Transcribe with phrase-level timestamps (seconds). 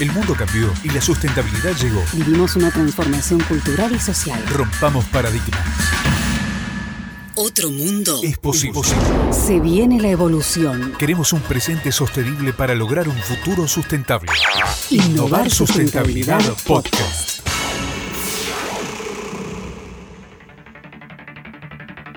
[0.00, 2.00] El mundo cambió y la sustentabilidad llegó.
[2.12, 4.40] Vivimos una transformación cultural y social.
[4.54, 5.60] Rompamos paradigmas.
[7.34, 8.80] Otro mundo Es posible.
[9.32, 10.92] Se viene la evolución.
[10.98, 14.30] Queremos un presente sostenible para lograr un futuro sustentable.
[14.90, 17.40] Innovar Sustentabilidad Podcast.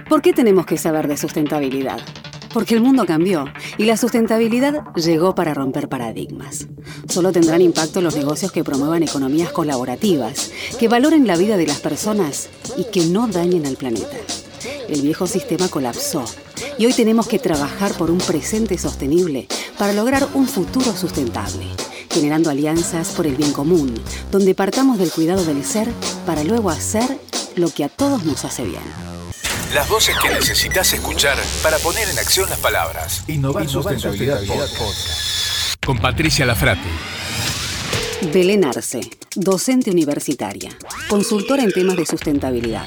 [0.07, 1.99] ¿Por qué tenemos que saber de sustentabilidad?
[2.53, 3.45] Porque el mundo cambió
[3.77, 6.67] y la sustentabilidad llegó para romper paradigmas.
[7.07, 11.79] Solo tendrán impacto los negocios que promuevan economías colaborativas, que valoren la vida de las
[11.79, 14.17] personas y que no dañen al planeta.
[14.89, 16.25] El viejo sistema colapsó
[16.77, 21.65] y hoy tenemos que trabajar por un presente sostenible para lograr un futuro sustentable,
[22.11, 23.93] generando alianzas por el bien común,
[24.31, 25.89] donde partamos del cuidado del ser
[26.25, 27.19] para luego hacer
[27.55, 29.20] lo que a todos nos hace bien.
[29.73, 33.23] Las voces que necesitas escuchar para poner en acción las palabras.
[33.27, 35.75] Innovar, Sustentabilidad, Podcast.
[35.85, 36.81] Con Patricia Lafrate.
[38.33, 38.99] Belén Arce,
[39.35, 40.71] docente universitaria,
[41.07, 42.85] consultora en temas de sustentabilidad.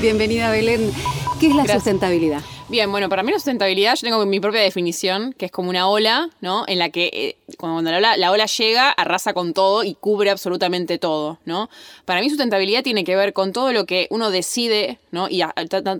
[0.00, 0.92] Bienvenida Belén.
[1.40, 1.82] ¿Qué es la Gracias.
[1.84, 2.42] sustentabilidad?
[2.68, 5.88] Bien, bueno, para mí la sustentabilidad, yo tengo mi propia definición, que es como una
[5.88, 6.64] ola, ¿no?
[6.66, 10.30] En la que eh, cuando la ola, la ola llega, arrasa con todo y cubre
[10.30, 11.70] absolutamente todo, ¿no?
[12.04, 15.28] Para mí sustentabilidad tiene que ver con todo lo que uno decide, ¿no?
[15.30, 15.44] Y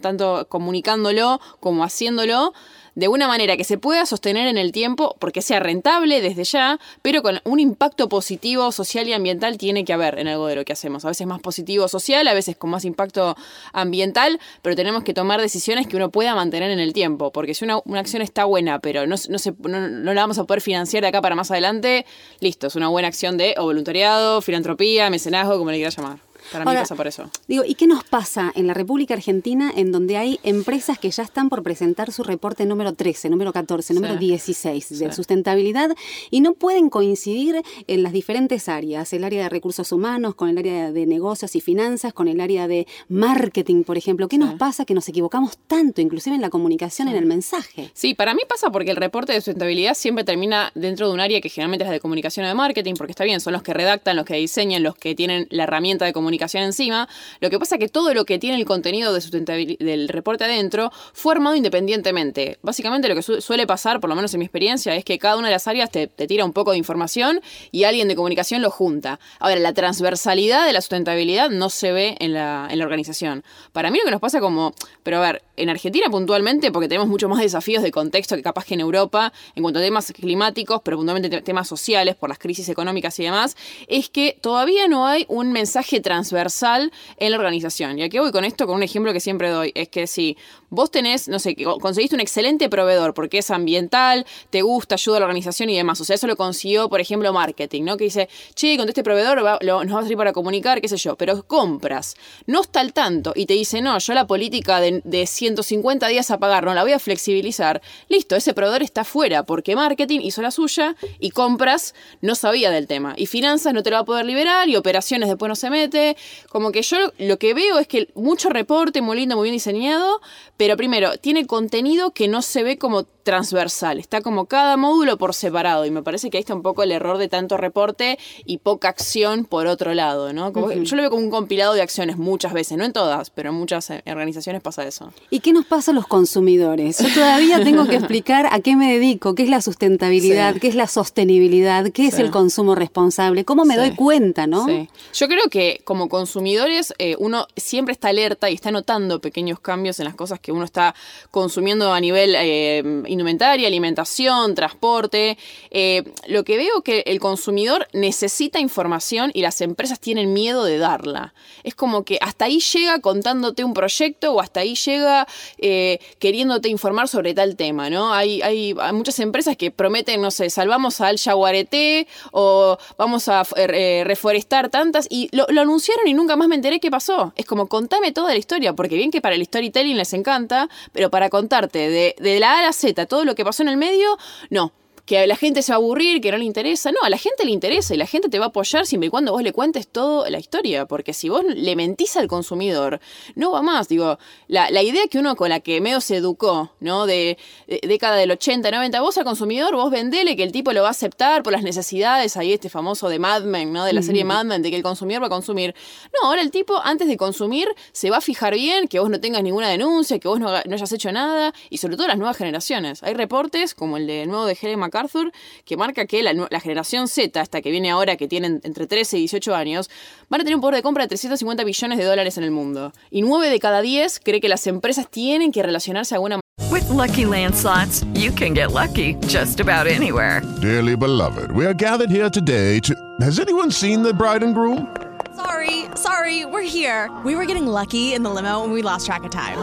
[0.01, 2.53] tanto comunicándolo como haciéndolo
[2.97, 6.81] de una manera que se pueda sostener en el tiempo, porque sea rentable desde ya,
[7.03, 10.65] pero con un impacto positivo social y ambiental tiene que haber en algo de lo
[10.65, 11.05] que hacemos.
[11.05, 13.37] A veces más positivo social, a veces con más impacto
[13.73, 17.65] ambiental, pero tenemos que tomar decisiones que uno pueda mantener en el tiempo, porque si
[17.65, 21.03] una, acción está buena, pero no, no, se, no, no la vamos a poder financiar
[21.03, 22.07] de acá para más adelante,
[22.41, 26.26] listo, es una buena acción de o voluntariado, filantropía, mecenazgo, como le quieras llamar.
[26.53, 27.31] Para mí Ahora, pasa por eso.
[27.49, 31.23] Digo, ¿y qué nos pasa en la República Argentina en donde hay empresas que ya
[31.23, 34.21] están por presentar su reporte número 13, número 14, número Sí.
[34.21, 35.17] 16 de Sí.
[35.17, 35.91] sustentabilidad
[36.31, 40.59] y no pueden coincidir en las diferentes áreas, el área de recursos humanos, con el
[40.59, 44.29] área de negocios y finanzas, con el área de marketing, por ejemplo?
[44.29, 47.91] ¿Qué nos pasa que nos equivocamos tanto, inclusive en la comunicación, en el mensaje?
[47.95, 51.41] Sí, para mí pasa porque el reporte de sustentabilidad siempre termina dentro de un área
[51.41, 53.75] que generalmente es la de comunicación o de marketing, porque está bien, son los que
[53.75, 57.09] redactan, los que diseñan, los que tienen la herramienta de comunicación encima.
[57.41, 61.35] Lo que pasa es que todo lo que tiene el contenido del reporte adentro fue
[61.35, 62.59] armado independientemente.
[62.63, 65.37] Básicamente lo que su- suele pasar, por lo menos en mi experiencia, es que cada
[65.37, 67.41] una de las áreas te, tira un poco de información
[67.73, 69.19] y alguien de comunicación lo junta.
[69.39, 73.45] Ahora, la transversalidad de la sustentabilidad no se ve en la, en la organización.
[73.73, 77.09] Para mí lo que nos pasa como, pero a ver, en Argentina puntualmente, porque tenemos
[77.09, 80.81] mucho más desafíos de contexto que capaz que en Europa, en cuanto a temas climáticos,
[80.85, 83.57] pero puntualmente te- temas sociales, por las crisis económicas y demás,
[83.89, 87.99] es que todavía no hay un mensaje transversal en la organización.
[87.99, 90.37] Y aquí voy con esto, con un ejemplo que siempre doy, es que si
[90.71, 95.21] vos tenés, no sé, conseguiste un excelente proveedor porque es ambiental, te gusta, ayuda a
[95.21, 97.97] la organización y demás, o sea, eso lo consiguió, por ejemplo, marketing, ¿no?
[97.97, 101.17] Que dice, che, con este proveedor nos va a salir para comunicar, qué sé yo,
[101.17, 102.17] pero compras,
[102.47, 106.31] no está al tanto y te dice, no, yo la política de, de 150 días
[106.31, 110.43] a pagar no la voy a flexibilizar, listo, ese proveedor está fuera porque marketing hizo
[110.43, 113.15] la suya y compras no sabía del tema.
[113.17, 116.16] Y finanzas no te lo va a poder liberar y operaciones después no se mete,
[116.49, 120.21] como que yo lo que veo es que mucho reporte, muy lindo, muy bien diseñado,
[120.57, 125.35] pero primero, tiene contenido que no se ve como transversal, está como cada módulo por
[125.35, 128.59] separado y me parece que ahí está un poco el error de tanto reporte y
[128.59, 130.53] poca acción por otro lado, ¿no?
[130.53, 133.51] Como Yo lo veo como un compilado de acciones muchas veces, no en todas, pero
[133.51, 135.13] en muchas eh, organizaciones pasa eso.
[135.29, 136.99] ¿Y qué nos pasa a los consumidores?
[137.01, 140.61] Yo todavía tengo que explicar a qué me dedico, qué es la sustentabilidad, Sí.
[140.61, 143.81] qué es la sostenibilidad, qué es el consumo responsable, cómo me Sí.
[143.81, 144.65] doy cuenta, ¿no?
[144.67, 144.89] Sí.
[145.15, 149.99] Yo creo que como consumidores eh, uno siempre está alerta y está notando pequeños cambios
[149.99, 150.95] en las cosas que uno está
[151.33, 155.39] consumiendo a nivel eh, indumentaria, alimentación, transporte.
[155.71, 160.79] Eh, lo que veo que el consumidor necesita información y las empresas tienen miedo de
[160.79, 161.35] darla.
[161.65, 165.27] Es como que hasta ahí llega contándote un proyecto o hasta ahí llega
[165.59, 168.13] eh, queriéndote informar sobre tal tema, ¿no?
[168.13, 174.03] Hay, hay, muchas empresas que prometen, no sé, salvamos al yaguareté o vamos a eh,
[174.07, 177.33] reforestar tantas y lo, anunciaron y nunca más me enteré qué pasó.
[177.37, 181.11] Es como contame toda la historia, porque bien que para el storytelling les encanta, pero
[181.11, 183.77] para contarte de, de la A a la Z todo lo que pasó en el
[183.77, 184.17] medio,
[184.51, 184.73] no
[185.07, 186.91] que a la gente se va a aburrir, que no le interesa.
[186.91, 189.11] No, a la gente le interesa y la gente te va a apoyar siempre y
[189.11, 193.01] cuando vos le cuentes toda la historia, porque si vos le mentís al consumidor,
[193.37, 193.89] no va más.
[193.89, 194.19] Digo,
[194.49, 197.07] la, idea que uno con la que medio se educó, ¿no?
[197.07, 197.39] De,
[197.83, 200.91] década del 80, 90, vos al consumidor, vos vendele que el tipo lo va a
[200.91, 203.85] aceptar por las necesidades, ahí este famoso de Mad Men, ¿no?
[203.85, 205.75] De la serie Mad Men, de que el consumidor va a consumir.
[206.21, 209.21] No, ahora el tipo, antes de consumir, se va a fijar bien que vos no
[209.21, 213.05] tengas ninguna denuncia, que vos no, hayas hecho nada, y sobre todo las nuevas generaciones.
[213.05, 215.33] Hay reportes, como el de nuevo de Helen Arthur,
[215.65, 219.21] que marca que la, generación Z, hasta que viene ahora, que tienen entre 13 y
[219.21, 219.91] 18 años,
[220.29, 222.93] van a tener un poder de compra de 350 billones de dólares en el mundo.
[223.11, 226.43] Y 9 de cada 10 cree que las empresas tienen que relacionarse de alguna manera.
[226.71, 230.43] With lucky landslots, you can get lucky just about anywhere.
[230.61, 232.95] Dearly beloved, we are gathered here today to.
[233.21, 234.95] Has anyone seen the bride and groom?
[235.37, 237.11] Sorry, sorry, we're here.
[237.25, 239.59] We were getting lucky in the limo and we lost track of time.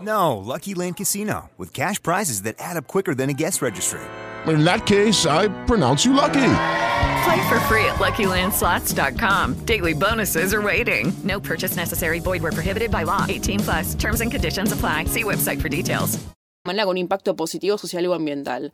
[0.00, 4.00] No, Lucky Land Casino, with cash prizes that add up quicker than a guest registry
[4.46, 6.54] in that case, I pronounce you lucky.
[7.24, 9.64] Play for free at LuckyLandSlots.com.
[9.64, 11.12] Daily bonuses are waiting.
[11.24, 12.20] No purchase necessary.
[12.20, 13.26] Void were prohibited by law.
[13.28, 13.94] 18 plus.
[13.94, 15.04] Terms and conditions apply.
[15.06, 16.18] See website for details.
[16.64, 18.72] Con un impacto positivo social o ambiental.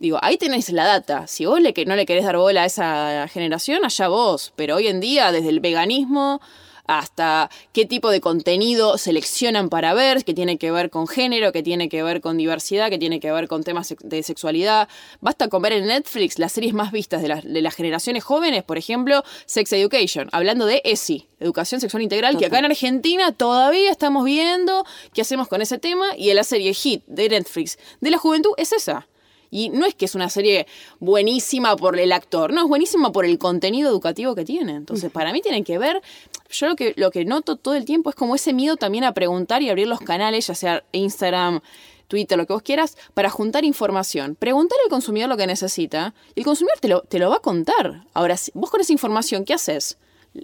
[0.00, 1.26] Digo, ahí tenéis la data.
[1.26, 4.52] Si vos le, no le querés dar bola a esa generación, allá vos.
[4.56, 6.40] Pero hoy en día, desde el veganismo
[6.86, 11.62] hasta qué tipo de contenido seleccionan para ver, que tiene que ver con género, que
[11.62, 14.88] tiene que ver con diversidad, que tiene que ver con temas de sexualidad.
[15.20, 18.78] Basta con ver en Netflix las series más vistas de, de las generaciones jóvenes, por
[18.78, 24.24] ejemplo, Sex Education, hablando de ESI, Educación Sexual Integral, que acá en Argentina todavía estamos
[24.24, 28.52] viendo qué hacemos con ese tema, y la serie Hit de Netflix de la juventud
[28.56, 29.06] es esa.
[29.54, 30.66] Y no es que es una serie
[30.98, 34.72] buenísima por el actor, no, es buenísima por el contenido educativo que tiene.
[34.72, 36.02] Entonces, para mí tienen que ver,
[36.50, 39.14] yo lo que, lo que noto todo el tiempo es como ese miedo también a
[39.14, 41.60] preguntar y abrir los canales, ya sea Instagram,
[42.08, 44.34] Twitter, lo que vos quieras, para juntar información.
[44.34, 47.40] Preguntar al consumidor lo que necesita y el consumidor te lo, te lo va a
[47.40, 48.02] contar.
[48.12, 49.98] Ahora, vos con esa información, ¿qué haces?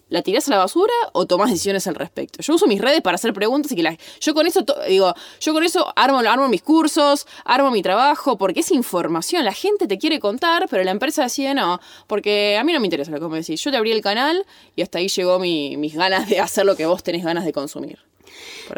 [0.08, 2.40] ¿La tirás a la basura o tomás decisiones al respecto?
[2.42, 5.52] Yo uso mis redes para hacer preguntas y que la, yo con eso digo, yo
[5.52, 9.44] con eso armo, armo mis cursos, armo mi trabajo, porque es información.
[9.44, 12.86] La gente te quiere contar, pero la empresa decide no, porque a mí no me
[12.86, 13.60] interesa lo que me decís.
[13.62, 14.46] Yo te abrí el canal
[14.76, 17.98] y hasta ahí llegó mis ganas de hacer lo que vos tenés ganas de consumir.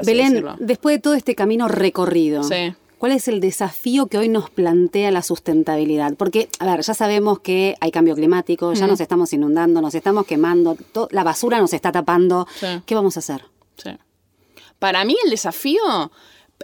[0.05, 2.75] Belén, después de todo este camino recorrido, sí.
[3.03, 6.15] ¿Cuál es el desafío que hoy nos plantea la sustentabilidad?
[6.15, 10.25] Porque, a ver, ya sabemos que hay cambio climático, ya nos estamos inundando, nos estamos
[10.25, 10.77] quemando,
[11.11, 12.47] la basura nos está tapando.
[12.87, 13.45] ¿Qué vamos a hacer?
[14.79, 16.13] Para mí el desafío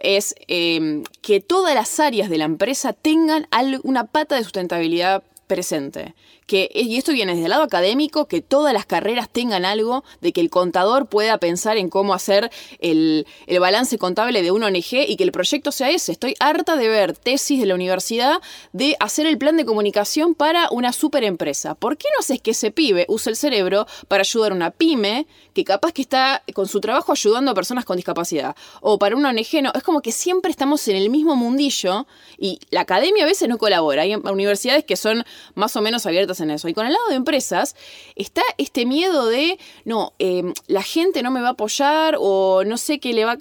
[0.01, 3.49] es em, que todas las áreas de la empresa tengan
[3.83, 6.15] una pata de sustentabilidad presente
[6.49, 10.33] que, y esto viene desde el lado académico, que todas las carreras tengan algo de
[10.33, 12.51] que el contador pueda pensar en cómo hacer
[12.81, 13.27] el,
[13.61, 16.11] balance contable de una ONG y que el proyecto sea ese.
[16.11, 18.41] Estoy harta de ver tesis de la universidad
[18.73, 21.75] de hacer el plan de comunicación para una super empresa.
[21.75, 25.27] ¿Por qué no haces que ese pibe use el cerebro para ayudar a una pyme
[25.53, 28.57] que capaz que está con su trabajo ayudando a personas con discapacidad?
[28.81, 29.73] O para una ONG, no.
[29.75, 32.07] Es como que siempre estamos en el mismo mundillo
[32.39, 34.03] y la academia a veces no colabora.
[34.03, 35.25] Hay universidades que son
[35.55, 36.69] más o menos abiertas en eso.
[36.69, 37.77] Y con el lado de empresas
[38.17, 42.77] está este miedo de, no, em, la gente no me va a apoyar o no
[42.77, 43.39] sé qué le va,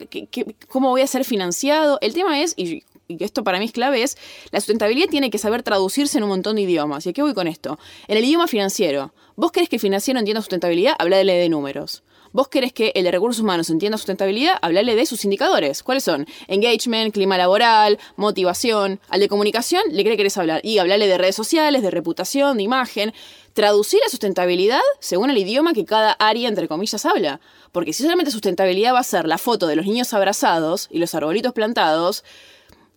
[0.68, 1.98] cómo voy a ser financiado.
[2.02, 4.18] El tema es, y, esto para mí es clave, es
[4.52, 7.06] la sustentabilidad tiene que saber traducirse en un montón de idiomas.
[7.06, 7.80] ¿Y a qué voy con esto?
[8.08, 10.96] En el idioma financiero, ¿vos querés que financiero entienda sustentabilidad?
[11.00, 12.04] Habladle de números.
[12.32, 15.84] Vos querés que el de recursos humanos entienda sustentabilidad, hablarle de sus indicadores.
[15.84, 16.28] ¿Cuáles son?
[16.48, 19.00] Engagement, clima laboral, motivación.
[19.10, 20.62] Al de comunicación, ¿le qué querés hablar?
[20.64, 23.14] Y hablarle de redes sociales, de reputación, de imagen.
[23.54, 27.40] Traducir la sustentabilidad según el idioma que cada área, entre comillas, habla.
[27.72, 31.16] Porque si solamente sustentabilidad va a ser la foto de los niños abrazados y los
[31.16, 32.24] arbolitos plantados,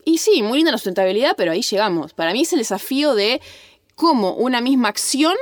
[0.04, 2.14] y sí, muy linda la sustentabilidad, pero ahí llegamos.
[2.14, 3.40] Para mí es el desafío de
[3.94, 5.34] cómo una misma acción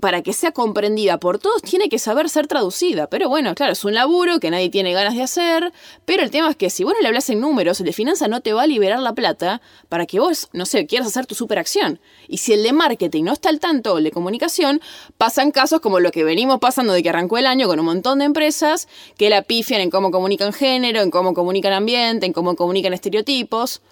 [0.00, 3.06] para que sea comprendida por todos, tiene que saber ser traducida.
[3.06, 5.72] Pero bueno, claro, es un laburo que nadie tiene ganas de hacer.
[6.04, 8.28] Pero el tema es que si vos no le hablas en números, el de finanzas
[8.28, 11.36] no te va a liberar la plata para que vos, no sé, quieras hacer tu
[11.36, 12.00] superacción.
[12.26, 14.80] Y si el de marketing no está al tanto, el de comunicación,
[15.18, 18.18] pasan casos como lo que venimos pasando de que arrancó el año con un montón
[18.18, 22.56] de empresas que la pifian en cómo comunican género, en cómo comunican ambiente, en cómo
[22.56, 23.82] comunican estereotipos.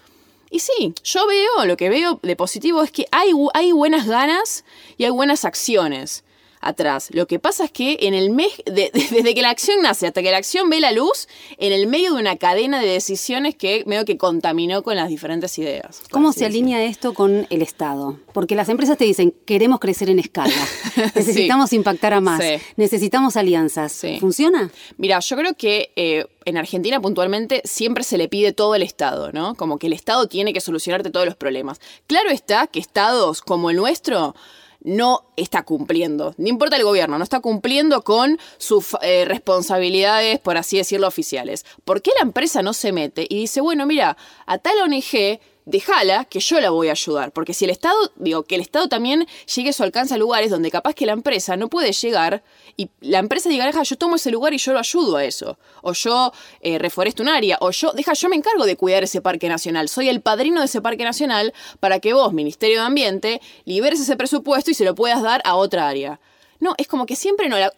[0.49, 4.65] Y sí, yo veo, lo que veo de positivo es que hay, hay buenas ganas
[4.97, 6.24] y hay buenas acciones.
[6.65, 7.09] Atrás.
[7.11, 10.21] Lo que pasa es que en el mes, de- desde que la acción nace hasta
[10.21, 13.83] que la acción ve la luz, en el medio de una cadena de decisiones que
[13.85, 16.01] medio que contaminó con las diferentes ideas.
[16.11, 18.19] ¿Cómo se alinea esto con el Estado?
[18.33, 20.53] Porque las empresas te dicen, queremos crecer en escala,
[21.15, 22.61] necesitamos impactar a más, Sí.
[22.75, 24.01] necesitamos alianzas.
[24.19, 24.71] ¿Funciona?
[24.97, 29.31] Mira, yo creo que eh, en Argentina puntualmente siempre se le pide todo el Estado,
[29.31, 29.55] ¿no?
[29.55, 31.79] Como que el Estado tiene que solucionarte todos los problemas.
[32.07, 34.35] Claro está que estados como el nuestro
[34.85, 40.57] no está cumpliendo, no importa el gobierno, no está cumpliendo con sus eh, responsabilidades, por
[40.57, 41.65] así decirlo, oficiales.
[41.83, 44.15] ¿Por qué la empresa no se mete y dice, bueno, mira,
[44.45, 47.31] a tal ONG déjala que yo la voy a ayudar.
[47.31, 50.51] Porque si el Estado, digo, que el Estado también llegue a su alcance a lugares
[50.51, 52.43] donde capaz que la empresa no puede llegar
[52.77, 55.57] y la empresa diga, deja, yo tomo ese lugar y yo lo ayudo a eso.
[55.81, 56.31] O yo
[56.61, 57.57] eh, reforesto un área.
[57.61, 59.89] O yo, deja, yo me encargo de cuidar ese parque nacional.
[59.89, 64.15] Soy el padrino de ese parque nacional para que vos, Ministerio de Ambiente, liberes ese
[64.15, 66.19] presupuesto y se lo puedas dar a otra área.
[66.59, 67.57] No, es como que siempre no.
[67.57, 67.73] la-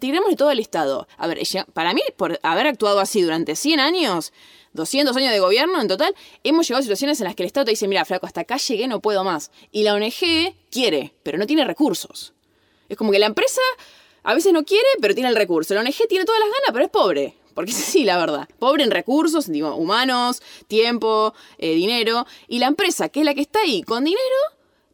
[0.00, 1.08] tiremos de todo el Estado.
[1.16, 1.40] A ver,
[1.72, 4.32] para mí, por haber actuado así durante 100 años,
[4.72, 6.14] 200 años de gobierno en total,
[6.44, 8.56] hemos llegado a situaciones en las que el Estado te dice: Mira, flaco, hasta acá
[8.56, 9.50] llegué, no puedo más.
[9.72, 12.32] Y la ONG quiere, pero no tiene recursos.
[12.88, 13.60] Es como que la empresa
[14.22, 15.74] a veces no quiere, pero tiene el recurso.
[15.74, 17.34] La ONG tiene todas las ganas, pero es pobre.
[17.54, 18.48] Porque así, la verdad.
[18.58, 22.26] Pobre en recursos, digo, humanos, tiempo, eh, dinero.
[22.46, 24.22] Y la empresa, que es la que está ahí con dinero,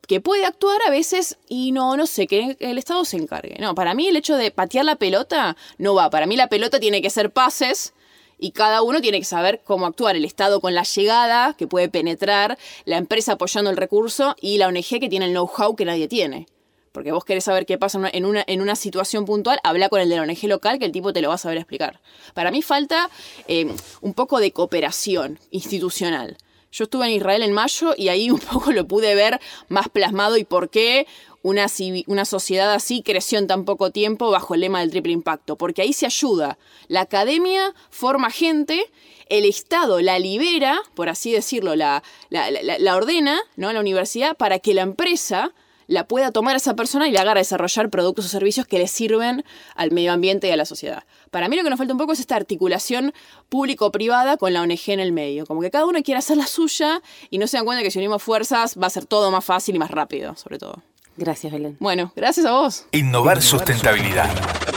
[0.06, 3.56] que puede actuar a veces y no, no sé, que el Estado se encargue.
[3.58, 6.10] No, para mí el hecho de patear la pelota no va.
[6.10, 7.94] Para mí la pelota tiene que ser pases
[8.38, 10.16] y cada uno tiene que saber cómo actuar.
[10.16, 14.68] El Estado con la llegada, que puede penetrar, la empresa apoyando el recurso y la
[14.68, 16.46] ONG que tiene el know-how que nadie tiene.
[16.92, 20.08] Porque vos querés saber qué pasa en una- en una, situación puntual, habla con el
[20.08, 22.00] de la ONG local que el tipo te lo va a saber explicar.
[22.34, 23.10] Para mí falta
[23.48, 23.66] eh,
[24.00, 26.36] un poco de cooperación institucional.
[26.74, 30.36] Yo estuve en Israel en mayo y ahí un poco lo pude ver más plasmado
[30.36, 31.06] y por qué
[31.42, 31.66] una,
[32.06, 35.56] una sociedad así creció en tan poco tiempo bajo el lema del triple impacto.
[35.56, 36.58] Porque ahí se ayuda.
[36.88, 38.90] La academia forma gente,
[39.28, 43.72] el Estado la libera, por así decirlo, la, la, la- la ordena, ¿no?
[43.72, 45.52] La universidad, para que la empresa
[45.86, 48.78] la pueda tomar a esa persona y la haga a desarrollar productos o servicios que
[48.78, 51.04] le sirven al medio ambiente y a la sociedad.
[51.30, 53.12] Para mí lo que nos falta un poco es esta articulación
[53.48, 55.46] público-privada con la ONG en el medio.
[55.46, 57.98] Como que cada uno quiere hacer la suya y no se dan cuenta que si
[57.98, 60.82] unimos fuerzas va a ser todo más fácil y más rápido, sobre todo.
[61.16, 61.76] Gracias, Belén.
[61.78, 62.86] Bueno, gracias a vos.
[62.90, 64.30] Innovar sustentabilidad.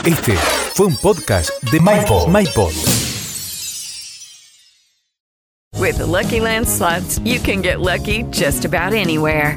[0.06, 0.34] Este
[0.74, 2.28] fue un podcast de MyPod.
[2.28, 2.72] MyPod.
[5.78, 9.56] With the Lucky Land slots, you can get lucky just about anywhere.